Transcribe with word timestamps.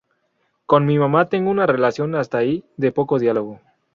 Con 0.65 0.87
mi 0.87 0.97
mamá 0.97 1.29
tengo 1.29 1.51
una 1.51 1.67
relación 1.67 2.15
hasta 2.15 2.39
ahí, 2.39 2.65
de 2.75 2.91
poco 2.91 3.19
diálogo. 3.19 3.59